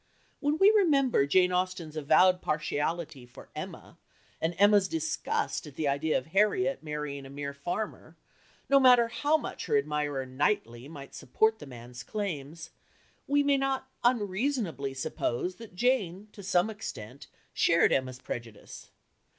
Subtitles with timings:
[0.39, 3.99] When we remember Jane Austen's avowed partiality for Emma,
[4.41, 8.17] and Emma's disgust at the idea of Harriet marrying a mere farmer,
[8.67, 12.71] no matter how much her admirer Knightley might support the man's claims,
[13.27, 18.89] we may not unreasonably suppose that Jane to some extent shared Emma's prejudice.